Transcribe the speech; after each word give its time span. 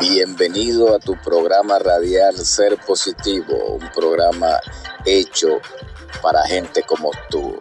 Bienvenido 0.00 0.94
a 0.94 0.98
tu 0.98 1.16
programa 1.22 1.78
radial 1.78 2.36
Ser 2.36 2.76
Positivo, 2.78 3.76
un 3.80 3.90
programa 3.92 4.60
hecho 5.04 5.60
para 6.22 6.42
gente 6.44 6.82
como 6.82 7.10
tú. 7.30 7.58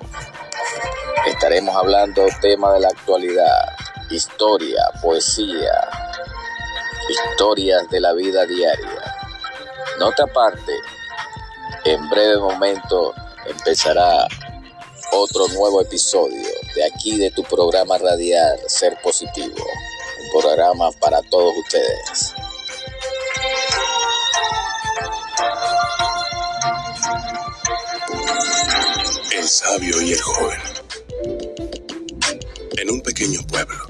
Estaremos 1.27 1.75
hablando 1.75 2.25
temas 2.41 2.73
de 2.73 2.79
la 2.81 2.87
actualidad, 2.89 3.65
historia, 4.09 4.83
poesía, 5.01 5.89
historias 7.09 7.89
de 7.89 7.99
la 7.99 8.13
vida 8.13 8.45
diaria. 8.45 9.15
No 9.99 10.11
te 10.11 10.23
aparte, 10.23 10.73
en 11.85 12.09
breve 12.09 12.37
momento 12.37 13.13
empezará 13.45 14.27
otro 15.11 15.47
nuevo 15.49 15.81
episodio 15.81 16.47
de 16.75 16.85
aquí 16.85 17.17
de 17.17 17.31
tu 17.31 17.43
programa 17.43 17.97
radial 17.97 18.59
Ser 18.67 18.97
Positivo, 19.01 19.63
programa 20.41 20.91
para 20.93 21.21
todos 21.29 21.53
ustedes. 21.57 22.33
El 29.31 29.47
sabio 29.47 30.01
y 30.01 30.13
el 30.13 30.21
joven. 30.21 30.59
En 32.77 32.89
un 32.89 33.01
pequeño 33.01 33.41
pueblo, 33.47 33.85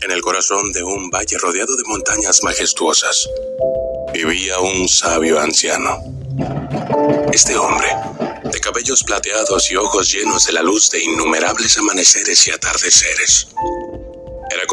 en 0.00 0.10
el 0.10 0.22
corazón 0.22 0.72
de 0.72 0.82
un 0.82 1.10
valle 1.10 1.36
rodeado 1.38 1.76
de 1.76 1.84
montañas 1.86 2.42
majestuosas, 2.42 3.28
vivía 4.14 4.60
un 4.60 4.88
sabio 4.88 5.40
anciano. 5.40 5.98
Este 7.32 7.56
hombre, 7.56 7.88
de 8.44 8.60
cabellos 8.60 9.04
plateados 9.04 9.70
y 9.70 9.76
ojos 9.76 10.10
llenos 10.10 10.46
de 10.46 10.52
la 10.52 10.62
luz 10.62 10.90
de 10.90 11.02
innumerables 11.02 11.76
amaneceres 11.78 12.46
y 12.46 12.50
atardeceres, 12.50 13.48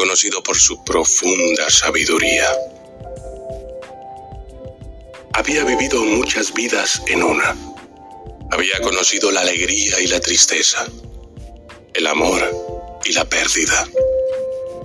conocido 0.00 0.42
por 0.42 0.58
su 0.58 0.82
profunda 0.82 1.68
sabiduría. 1.68 2.48
Había 5.34 5.62
vivido 5.64 6.02
muchas 6.02 6.54
vidas 6.54 7.02
en 7.06 7.22
una. 7.22 7.54
Había 8.50 8.80
conocido 8.80 9.30
la 9.30 9.42
alegría 9.42 10.00
y 10.00 10.06
la 10.06 10.18
tristeza, 10.18 10.86
el 11.92 12.06
amor 12.06 12.40
y 13.04 13.12
la 13.12 13.28
pérdida, 13.28 13.86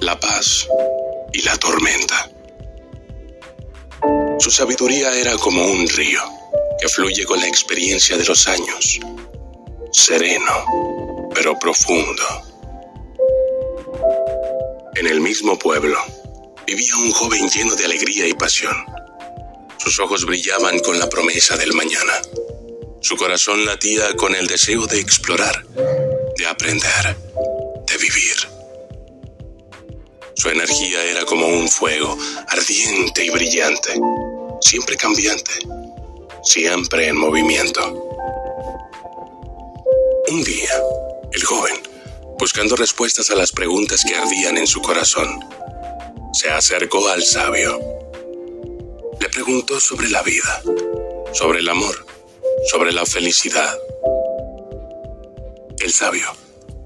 la 0.01 0.19
paz 0.19 0.67
y 1.31 1.41
la 1.43 1.55
tormenta. 1.55 2.29
Su 4.39 4.51
sabiduría 4.51 5.15
era 5.15 5.37
como 5.37 5.65
un 5.65 5.87
río 5.87 6.23
que 6.81 6.89
fluye 6.89 7.23
con 7.23 7.39
la 7.39 7.47
experiencia 7.47 8.17
de 8.17 8.25
los 8.25 8.49
años, 8.49 8.99
sereno, 9.93 11.29
pero 11.33 11.57
profundo. 11.57 12.54
En 14.95 15.07
el 15.07 15.19
mismo 15.19 15.59
pueblo 15.59 15.99
vivía 16.65 16.95
un 16.95 17.11
joven 17.11 17.49
lleno 17.49 17.75
de 17.75 17.83
alegría 17.83 18.27
y 18.27 18.33
pasión. 18.33 18.75
Sus 19.77 19.99
ojos 19.99 20.25
brillaban 20.25 20.79
con 20.79 20.97
la 20.97 21.09
promesa 21.09 21.57
del 21.57 21.73
mañana. 21.73 22.13
Su 23.01 23.17
corazón 23.17 23.65
latía 23.65 24.15
con 24.15 24.33
el 24.33 24.47
deseo 24.47 24.87
de 24.87 24.99
explorar, 24.99 25.65
de 26.37 26.47
aprender, 26.47 27.17
de 27.85 27.97
vivir. 27.97 28.35
Su 30.35 30.49
energía 30.49 31.03
era 31.03 31.25
como 31.25 31.45
un 31.45 31.67
fuego, 31.67 32.17
ardiente 32.47 33.25
y 33.25 33.29
brillante, 33.29 33.99
siempre 34.61 34.95
cambiante, 34.95 35.51
siempre 36.41 37.09
en 37.09 37.17
movimiento. 37.17 37.81
Un 40.29 40.43
día, 40.43 40.81
el 41.33 41.43
joven, 41.43 41.94
buscando 42.37 42.75
respuestas 42.75 43.29
a 43.31 43.35
las 43.35 43.51
preguntas 43.51 44.03
que 44.03 44.15
ardían 44.15 44.57
en 44.57 44.67
su 44.67 44.81
corazón, 44.81 45.39
se 46.33 46.49
acercó 46.49 47.07
al 47.09 47.23
sabio. 47.23 47.79
Le 49.19 49.29
preguntó 49.29 49.79
sobre 49.79 50.09
la 50.09 50.21
vida, 50.21 50.61
sobre 51.33 51.59
el 51.59 51.69
amor, 51.69 52.05
sobre 52.69 52.91
la 52.91 53.05
felicidad. 53.05 53.73
El 55.79 55.93
sabio, 55.93 56.27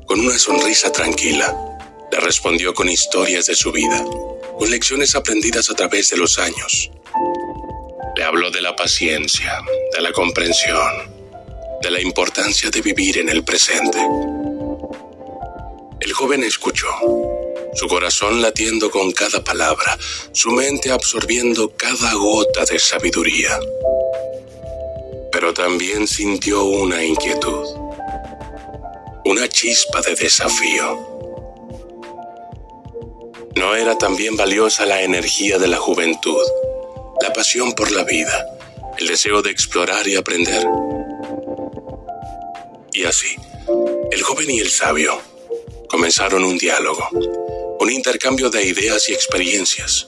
con 0.06 0.20
una 0.20 0.38
sonrisa 0.38 0.92
tranquila, 0.92 1.56
le 2.12 2.20
respondió 2.20 2.74
con 2.74 2.90
historias 2.90 3.46
de 3.48 3.56
su 3.56 3.72
vida, 3.72 4.04
con 4.58 4.70
lecciones 4.70 5.16
aprendidas 5.16 5.70
a 5.70 5.76
través 5.76 6.10
de 6.10 6.18
los 6.18 6.38
años. 6.38 6.92
Le 8.16 8.24
habló 8.24 8.52
de 8.52 8.62
la 8.62 8.76
paciencia, 8.76 9.60
de 9.94 10.02
la 10.02 10.12
comprensión, 10.12 11.20
de 11.82 11.92
la 11.92 12.02
importancia 12.02 12.70
de 12.70 12.82
vivir 12.82 13.18
en 13.18 13.30
el 13.30 13.44
presente. 13.44 14.00
El 16.10 16.16
joven 16.16 16.44
escuchó, 16.44 16.88
su 17.76 17.88
corazón 17.88 18.42
latiendo 18.42 18.90
con 18.90 19.12
cada 19.12 19.44
palabra, 19.44 19.96
su 20.32 20.50
mente 20.50 20.92
absorbiendo 20.92 21.70
cada 21.78 22.16
gota 22.16 22.66
de 22.66 22.80
sabiduría. 22.80 23.60
Pero 25.32 25.54
también 25.54 26.08
sintió 26.08 26.64
una 26.64 27.04
inquietud, 27.04 27.64
una 29.24 29.48
chispa 29.50 30.02
de 30.02 30.16
desafío. 30.16 30.98
¿No 33.56 33.76
era 33.76 33.96
también 33.96 34.36
valiosa 34.36 34.88
la 34.88 35.04
energía 35.04 35.60
de 35.60 35.68
la 35.68 35.78
juventud, 35.78 36.42
la 37.22 37.32
pasión 37.34 37.74
por 37.74 37.92
la 37.92 38.04
vida, 38.04 38.48
el 38.98 39.06
deseo 39.06 39.44
de 39.44 39.52
explorar 39.52 40.08
y 40.08 40.16
aprender? 40.16 40.66
Y 42.94 43.04
así, 43.04 43.36
el 44.12 44.24
joven 44.24 44.50
y 44.50 44.60
el 44.60 44.72
sabio 44.72 45.29
comenzaron 45.90 46.46
un 46.46 46.58
diálogo, 46.58 47.10
un 47.80 47.92
intercambio 47.92 48.50
de 48.50 48.64
ideas 48.64 49.10
y 49.10 49.14
experiencias. 49.14 50.08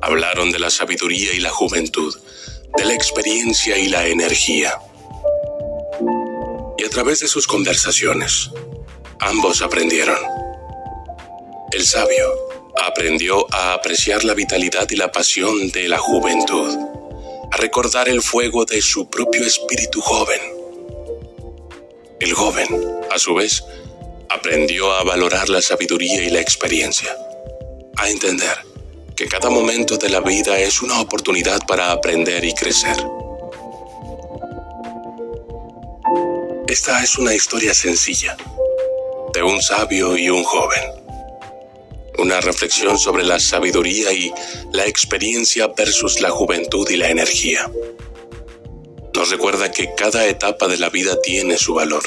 Hablaron 0.00 0.50
de 0.50 0.58
la 0.58 0.70
sabiduría 0.70 1.34
y 1.34 1.38
la 1.38 1.50
juventud, 1.50 2.18
de 2.76 2.84
la 2.86 2.94
experiencia 2.94 3.76
y 3.76 3.88
la 3.88 4.06
energía. 4.06 4.80
Y 6.78 6.84
a 6.84 6.88
través 6.88 7.20
de 7.20 7.28
sus 7.28 7.46
conversaciones, 7.46 8.50
ambos 9.18 9.60
aprendieron. 9.60 10.18
El 11.72 11.84
sabio 11.84 12.26
aprendió 12.82 13.46
a 13.52 13.74
apreciar 13.74 14.24
la 14.24 14.32
vitalidad 14.32 14.88
y 14.90 14.96
la 14.96 15.12
pasión 15.12 15.70
de 15.72 15.88
la 15.88 15.98
juventud, 15.98 16.74
a 17.52 17.56
recordar 17.58 18.08
el 18.08 18.22
fuego 18.22 18.64
de 18.64 18.80
su 18.80 19.10
propio 19.10 19.44
espíritu 19.44 20.00
joven. 20.00 20.40
El 22.18 22.32
joven, 22.32 22.68
a 23.10 23.18
su 23.18 23.34
vez, 23.34 23.62
aprendió 24.30 24.92
a 24.92 25.04
valorar 25.04 25.48
la 25.48 25.60
sabiduría 25.60 26.22
y 26.22 26.30
la 26.30 26.40
experiencia, 26.40 27.14
a 27.96 28.08
entender 28.08 28.56
que 29.16 29.26
cada 29.26 29.50
momento 29.50 29.98
de 29.98 30.08
la 30.08 30.20
vida 30.20 30.58
es 30.58 30.80
una 30.80 31.00
oportunidad 31.00 31.60
para 31.66 31.92
aprender 31.92 32.44
y 32.44 32.54
crecer. 32.54 32.96
Esta 36.66 37.02
es 37.02 37.16
una 37.18 37.34
historia 37.34 37.74
sencilla 37.74 38.36
de 39.34 39.42
un 39.42 39.60
sabio 39.60 40.16
y 40.16 40.30
un 40.30 40.44
joven 40.44 41.00
una 42.20 42.40
reflexión 42.40 42.98
sobre 42.98 43.24
la 43.24 43.40
sabiduría 43.40 44.12
y 44.12 44.32
la 44.72 44.86
experiencia 44.86 45.68
versus 45.68 46.20
la 46.20 46.30
juventud 46.30 46.88
y 46.90 46.96
la 46.96 47.08
energía. 47.08 47.70
Nos 49.14 49.30
recuerda 49.30 49.72
que 49.72 49.94
cada 49.96 50.26
etapa 50.26 50.68
de 50.68 50.76
la 50.76 50.90
vida 50.90 51.20
tiene 51.22 51.56
su 51.56 51.74
valor, 51.74 52.02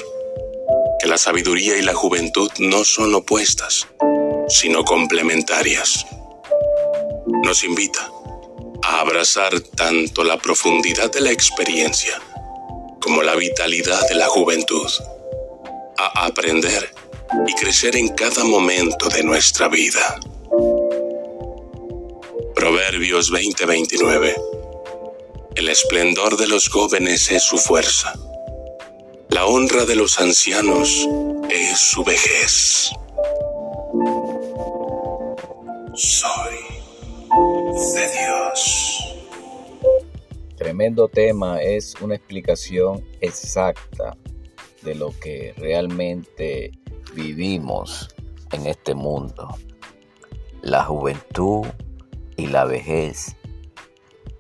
que 1.03 1.09
la 1.09 1.18
sabiduría 1.18 1.75
y 1.75 1.81
la 1.81 1.94
juventud 1.94 2.50
no 2.59 2.86
son 2.86 3.14
opuestas, 3.14 3.90
sino 4.47 4.86
complementarias. 4.86 6.06
Nos 7.44 7.66
invita 7.66 8.09
a 8.81 9.02
abrazar 9.02 9.59
tanto 9.59 10.24
la 10.24 10.38
profundidad 10.38 11.12
de 11.12 11.19
la 11.19 11.31
experiencia 11.31 12.22
como 13.02 13.22
la 13.22 13.36
vitalidad 13.36 14.08
de 14.08 14.16
la 14.16 14.28
juventud, 14.28 14.90
a 15.97 16.25
aprender 16.25 16.96
y 17.47 17.53
crecer 17.56 17.97
en 17.97 18.08
cada 18.08 18.46
momento 18.46 19.09
de 19.09 19.23
nuestra 19.26 19.67
vida. 19.67 20.17
Proverbios 22.55 23.29
20:29 23.29 24.35
El 25.55 25.67
esplendor 25.67 26.38
de 26.38 26.47
los 26.47 26.70
jóvenes 26.70 27.29
es 27.29 27.44
su 27.44 27.58
fuerza. 27.58 28.14
La 29.34 29.47
honra 29.47 29.85
de 29.85 29.96
los 29.96 30.20
ancianos 30.20 31.09
es 31.50 31.80
su 31.80 32.03
vejez. 32.03 32.91
Soy 35.96 36.56
de 37.96 38.12
Dios. 38.12 39.16
Tremendo 40.56 41.08
tema, 41.08 41.64
es 41.64 41.96
una 42.00 42.14
explicación 42.14 43.03
exacta 43.22 44.16
de 44.84 44.94
lo 44.94 45.09
que 45.20 45.56
realmente 45.58 46.70
vivimos 47.16 48.09
en 48.52 48.68
este 48.68 48.94
mundo. 48.94 49.58
La 50.62 50.84
juventud 50.84 51.66
y 52.38 52.46
la 52.46 52.66
vejez, 52.66 53.36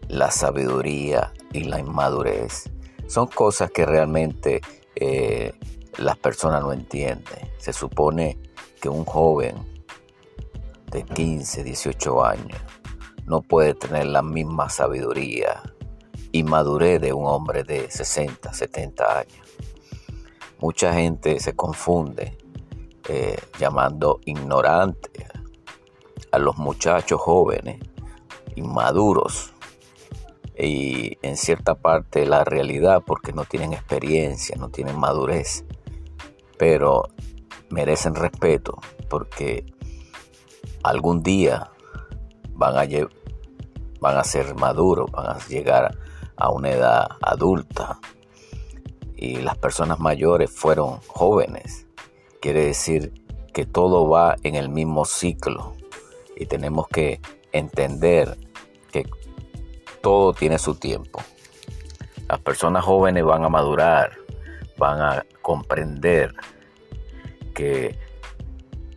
la 0.07 0.29
sabiduría 0.29 1.33
y 1.51 1.63
la 1.63 1.79
inmadurez 1.79 2.69
son 3.07 3.27
cosas 3.27 3.69
que 3.71 3.85
realmente 3.85 4.61
eh, 4.95 5.53
las 5.97 6.17
personas 6.17 6.61
no 6.61 6.73
entienden. 6.73 7.51
Se 7.57 7.73
supone 7.73 8.37
que 8.81 8.89
un 8.89 9.05
joven 9.05 9.55
de 10.91 11.03
15, 11.03 11.63
18 11.63 12.23
años 12.23 12.59
no 13.25 13.41
puede 13.41 13.73
tener 13.73 14.07
la 14.07 14.21
misma 14.21 14.69
sabiduría 14.69 15.61
y 16.31 16.43
madurez 16.43 16.99
de 16.99 17.13
un 17.13 17.25
hombre 17.25 17.63
de 17.63 17.89
60, 17.89 18.53
70 18.53 19.19
años. 19.19 19.47
Mucha 20.59 20.93
gente 20.93 21.39
se 21.39 21.55
confunde 21.55 22.37
eh, 23.07 23.37
llamando 23.59 24.19
ignorante 24.25 25.27
a 26.31 26.39
los 26.39 26.57
muchachos 26.57 27.21
jóvenes, 27.21 27.79
inmaduros, 28.55 29.52
y 30.57 31.17
en 31.21 31.37
cierta 31.37 31.75
parte 31.75 32.25
la 32.25 32.43
realidad 32.43 33.01
porque 33.05 33.33
no 33.33 33.45
tienen 33.45 33.73
experiencia, 33.73 34.55
no 34.57 34.69
tienen 34.69 34.97
madurez, 34.97 35.65
pero 36.57 37.09
merecen 37.69 38.15
respeto 38.15 38.79
porque 39.09 39.65
algún 40.83 41.23
día 41.23 41.71
van 42.51 42.77
a, 42.77 42.87
van 43.99 44.17
a 44.17 44.23
ser 44.23 44.55
maduros, 44.55 45.11
van 45.11 45.35
a 45.35 45.39
llegar 45.47 45.97
a 46.35 46.49
una 46.51 46.71
edad 46.71 47.07
adulta 47.21 47.99
y 49.15 49.37
las 49.37 49.57
personas 49.57 49.99
mayores 49.99 50.51
fueron 50.51 50.99
jóvenes. 51.07 51.87
Quiere 52.41 52.65
decir 52.65 53.13
que 53.53 53.65
todo 53.65 54.09
va 54.09 54.35
en 54.43 54.55
el 54.55 54.69
mismo 54.69 55.05
ciclo 55.05 55.73
y 56.35 56.45
tenemos 56.45 56.87
que 56.87 57.21
entender 57.51 58.37
que 58.91 59.05
todo 60.03 60.33
tiene 60.33 60.59
su 60.59 60.75
tiempo. 60.75 61.23
Las 62.27 62.39
personas 62.41 62.83
jóvenes 62.83 63.23
van 63.23 63.45
a 63.45 63.49
madurar, 63.49 64.11
van 64.77 65.01
a 65.01 65.25
comprender 65.41 66.35
que 67.55 67.97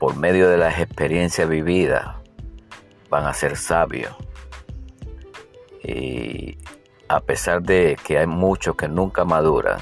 por 0.01 0.17
medio 0.17 0.51
de 0.51 0.59
las 0.59 0.81
experiencias 0.81 1.49
vividas 1.49 2.17
van 3.09 3.25
a 3.25 3.33
ser 3.35 3.57
sabios. 3.57 4.17
Y 5.85 6.59
a 7.07 7.21
pesar 7.21 7.63
de 7.63 7.97
que 8.05 8.19
hay 8.19 8.27
muchos 8.27 8.75
que 8.75 8.89
nunca 8.89 9.25
maduran, 9.25 9.79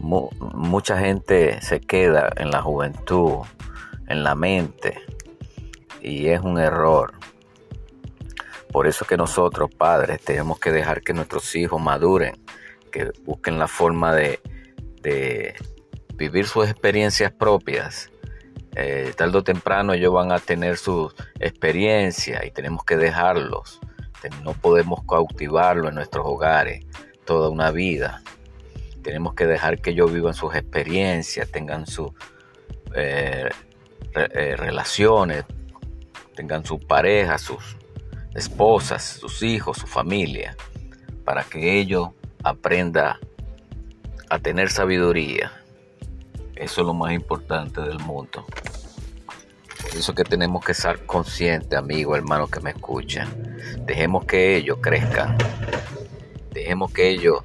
mucha 0.00 0.98
gente 0.98 1.62
se 1.62 1.80
queda 1.80 2.32
en 2.36 2.50
la 2.50 2.62
juventud, 2.62 3.46
en 4.08 4.24
la 4.24 4.34
mente, 4.34 4.98
y 6.02 6.30
es 6.30 6.40
un 6.40 6.58
error. 6.58 7.17
Por 8.72 8.86
eso 8.86 9.04
que 9.04 9.16
nosotros, 9.16 9.70
padres, 9.74 10.20
tenemos 10.20 10.58
que 10.58 10.70
dejar 10.70 11.02
que 11.02 11.14
nuestros 11.14 11.54
hijos 11.56 11.80
maduren, 11.80 12.36
que 12.92 13.10
busquen 13.24 13.58
la 13.58 13.68
forma 13.68 14.14
de, 14.14 14.40
vivir 16.14 16.46
sus 16.46 16.68
experiencias 16.68 17.32
propias. 17.32 18.10
Eh, 18.74 19.12
tarde 19.16 19.38
o 19.38 19.42
temprano 19.42 19.94
ellos 19.94 20.12
van 20.12 20.32
a 20.32 20.38
tener 20.38 20.76
su 20.76 21.10
experiencia 21.40 22.44
y 22.44 22.50
tenemos 22.50 22.84
que 22.84 22.96
dejarlos. 22.96 23.80
No 24.42 24.52
podemos 24.52 25.04
cautivarlos 25.08 25.88
en 25.88 25.94
nuestros 25.94 26.26
hogares 26.26 26.84
toda 27.24 27.48
una 27.48 27.70
vida. 27.70 28.22
Tenemos 29.02 29.34
que 29.34 29.46
dejar 29.46 29.80
que 29.80 29.90
ellos 29.90 30.12
vivan 30.12 30.34
sus 30.34 30.54
experiencias, 30.54 31.48
tengan 31.50 31.86
sus 31.86 32.10
eh, 32.94 33.48
eh, 34.14 34.56
relaciones, 34.56 35.44
tengan 36.34 36.64
su 36.64 36.78
pareja, 36.78 37.38
sus 37.38 37.77
esposas, 38.38 39.04
sus 39.04 39.42
hijos, 39.42 39.78
su 39.78 39.86
familia, 39.86 40.56
para 41.24 41.44
que 41.44 41.78
ellos 41.78 42.10
aprendan 42.42 43.16
a 44.30 44.38
tener 44.38 44.70
sabiduría. 44.70 45.52
Eso 46.54 46.80
es 46.80 46.86
lo 46.86 46.94
más 46.94 47.12
importante 47.12 47.80
del 47.80 47.98
mundo. 47.98 48.46
Por 49.82 49.96
eso 49.96 50.14
que 50.14 50.24
tenemos 50.24 50.64
que 50.64 50.72
estar 50.72 51.04
conscientes, 51.06 51.78
amigos, 51.78 52.18
hermanos 52.18 52.50
que 52.50 52.60
me 52.60 52.70
escuchan. 52.70 53.28
Dejemos 53.86 54.24
que 54.24 54.56
ellos 54.56 54.78
crezcan. 54.80 55.36
Dejemos 56.52 56.92
que 56.92 57.08
ellos 57.08 57.42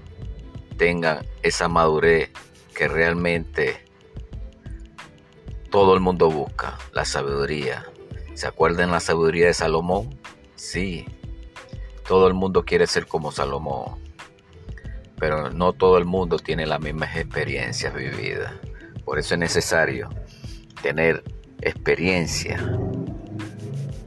tengan 0.77 1.25
esa 1.43 1.67
madurez 1.67 2.31
que 2.75 2.87
realmente 2.87 3.85
todo 5.69 5.93
el 5.93 5.99
mundo 5.99 6.29
busca, 6.29 6.77
la 6.91 7.05
sabiduría. 7.05 7.85
¿Se 8.33 8.47
acuerdan 8.47 8.91
la 8.91 8.99
sabiduría 8.99 9.47
de 9.47 9.53
Salomón? 9.53 10.19
Sí, 10.55 11.05
todo 12.07 12.27
el 12.27 12.33
mundo 12.33 12.63
quiere 12.63 12.87
ser 12.87 13.07
como 13.07 13.31
Salomón, 13.31 13.99
pero 15.19 15.49
no 15.49 15.73
todo 15.73 15.97
el 15.97 16.05
mundo 16.05 16.37
tiene 16.37 16.65
las 16.65 16.79
mismas 16.79 17.15
experiencias 17.15 17.93
vividas. 17.93 18.53
Por 19.05 19.19
eso 19.19 19.35
es 19.35 19.39
necesario 19.39 20.09
tener 20.81 21.23
experiencia. 21.61 22.57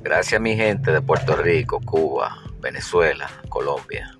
Gracias 0.02 0.38
a 0.38 0.42
mi 0.42 0.56
gente 0.56 0.92
de 0.92 1.00
Puerto 1.00 1.36
Rico, 1.36 1.80
Cuba, 1.80 2.44
Venezuela, 2.60 3.30
Colombia. 3.48 4.16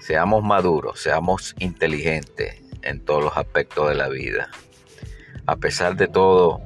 Seamos 0.00 0.42
maduros, 0.42 1.00
seamos 1.00 1.54
inteligentes 1.58 2.60
en 2.82 3.04
todos 3.04 3.24
los 3.24 3.36
aspectos 3.36 3.88
de 3.88 3.94
la 3.94 4.08
vida. 4.08 4.50
A 5.46 5.56
pesar 5.56 5.96
de 5.96 6.08
todo, 6.08 6.60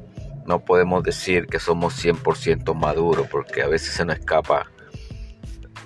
no 0.49 0.65
podemos 0.65 1.03
decir 1.03 1.47
que 1.47 1.61
somos 1.61 2.03
100% 2.03 2.75
maduros 2.75 3.29
porque 3.29 3.61
a 3.61 3.69
veces 3.69 3.93
se 3.93 4.06
nos 4.06 4.19
escapa 4.19 4.71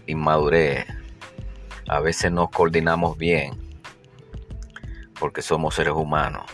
inmadurez. 0.07 0.87
A 1.89 1.99
veces 1.99 2.31
nos 2.31 2.49
coordinamos 2.49 3.19
bien 3.19 3.55
porque 5.19 5.43
somos 5.43 5.75
seres 5.75 5.95
humanos. 5.95 6.45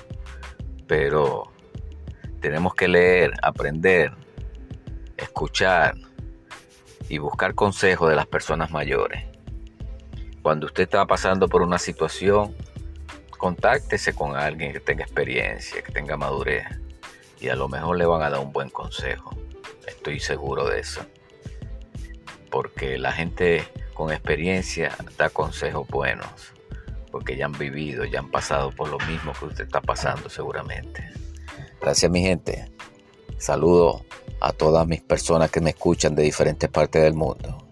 Pero 0.86 1.52
tenemos 2.40 2.74
que 2.74 2.88
leer, 2.88 3.34
aprender, 3.42 4.12
escuchar 5.18 5.94
y 7.10 7.18
buscar 7.18 7.54
consejos 7.54 8.08
de 8.08 8.16
las 8.16 8.26
personas 8.26 8.70
mayores. 8.70 9.22
Cuando 10.40 10.64
usted 10.64 10.84
está 10.84 11.06
pasando 11.06 11.46
por 11.46 11.60
una 11.60 11.78
situación, 11.78 12.56
contáctese 13.36 14.14
con 14.14 14.34
alguien 14.34 14.72
que 14.72 14.80
tenga 14.80 15.04
experiencia, 15.04 15.82
que 15.82 15.92
tenga 15.92 16.16
madurez 16.16 16.87
y 17.40 17.48
a 17.48 17.56
lo 17.56 17.68
mejor 17.68 17.96
le 17.96 18.06
van 18.06 18.22
a 18.22 18.30
dar 18.30 18.40
un 18.40 18.52
buen 18.52 18.70
consejo. 18.70 19.36
Estoy 19.86 20.20
seguro 20.20 20.66
de 20.66 20.80
eso. 20.80 21.02
Porque 22.50 22.98
la 22.98 23.12
gente 23.12 23.64
con 23.94 24.12
experiencia 24.12 24.96
da 25.16 25.28
consejos 25.28 25.86
buenos, 25.88 26.28
porque 27.10 27.36
ya 27.36 27.46
han 27.46 27.52
vivido, 27.52 28.04
ya 28.04 28.20
han 28.20 28.30
pasado 28.30 28.70
por 28.70 28.88
lo 28.88 28.98
mismo 29.06 29.32
que 29.32 29.46
usted 29.46 29.64
está 29.64 29.80
pasando 29.80 30.28
seguramente. 30.30 31.04
Gracias 31.80 32.10
mi 32.10 32.22
gente. 32.22 32.70
Saludo 33.38 34.04
a 34.40 34.52
todas 34.52 34.86
mis 34.86 35.02
personas 35.02 35.50
que 35.50 35.60
me 35.60 35.70
escuchan 35.70 36.14
de 36.14 36.22
diferentes 36.22 36.68
partes 36.70 37.02
del 37.02 37.14
mundo. 37.14 37.68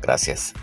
Gracias. 0.00 0.54